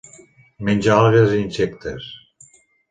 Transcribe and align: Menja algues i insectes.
Menja 0.69 0.95
algues 1.03 1.37
i 1.37 1.39
insectes. 1.43 2.11